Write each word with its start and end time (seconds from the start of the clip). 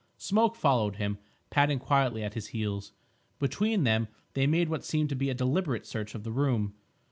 Smoke 0.17 0.55
followed 0.55 0.95
him, 0.95 1.19
padding 1.51 1.77
quietly 1.77 2.23
at 2.23 2.33
his 2.33 2.47
heels. 2.47 2.91
Between 3.37 3.83
them 3.83 4.07
they 4.33 4.47
made 4.47 4.67
what 4.67 4.83
seemed 4.83 5.09
to 5.09 5.15
be 5.15 5.29
a 5.29 5.35
deliberate 5.35 5.85
search 5.85 6.15
of 6.15 6.23
the 6.23 6.31
room. 6.31 6.73